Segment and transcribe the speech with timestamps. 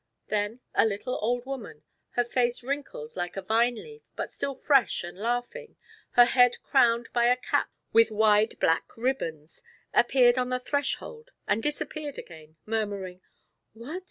[0.29, 1.83] Then a little old woman,
[2.15, 5.75] her face wrinkled like a vine leaf, but still fresh and laughing,
[6.13, 9.61] her head crowned by a cap with wide black ribbons,
[9.93, 13.21] appeared on the threshold and disappeared again, murmuring:
[13.73, 13.99] "What?